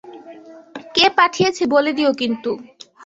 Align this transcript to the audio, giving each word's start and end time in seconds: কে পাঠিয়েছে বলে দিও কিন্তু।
কে 0.95 1.05
পাঠিয়েছে 1.17 1.63
বলে 1.73 1.91
দিও 1.97 2.11
কিন্তু। 2.21 2.51